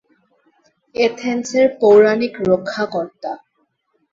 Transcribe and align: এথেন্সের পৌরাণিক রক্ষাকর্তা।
এথেন্সের 0.95 1.67
পৌরাণিক 1.79 2.33
রক্ষাকর্তা। 2.49 3.31